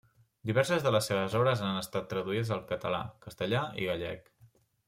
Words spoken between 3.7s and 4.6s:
i gallec.